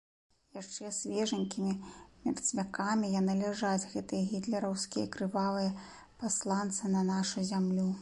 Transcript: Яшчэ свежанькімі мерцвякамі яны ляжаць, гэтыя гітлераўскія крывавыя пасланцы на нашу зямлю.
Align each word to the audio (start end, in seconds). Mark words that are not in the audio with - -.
Яшчэ 0.59 0.85
свежанькімі 0.99 1.73
мерцвякамі 2.25 3.11
яны 3.19 3.37
ляжаць, 3.43 3.89
гэтыя 3.93 4.27
гітлераўскія 4.33 5.05
крывавыя 5.17 5.71
пасланцы 6.25 6.95
на 6.99 7.09
нашу 7.17 7.51
зямлю. 7.57 7.93